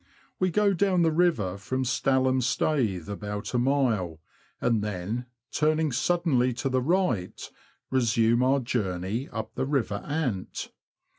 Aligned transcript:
We 0.39 0.49
go 0.49 0.73
down 0.73 1.03
the 1.03 1.11
river 1.11 1.59
from 1.59 1.83
Stalham 1.83 2.41
Staithe 2.41 3.07
about 3.07 3.53
a 3.53 3.59
mile, 3.59 4.19
and 4.59 4.83
then, 4.83 5.27
turning 5.51 5.91
suddenly 5.91 6.53
to 6.53 6.69
the 6.69 6.81
right, 6.81 7.39
resume 7.91 8.41
our 8.41 8.61
journey 8.61 9.29
up 9.29 9.53
the 9.53 9.67
river 9.67 10.01
Ant. 10.03 10.71